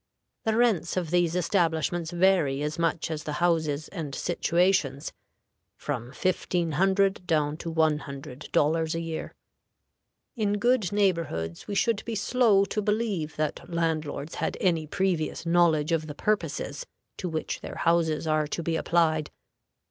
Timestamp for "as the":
3.11-3.33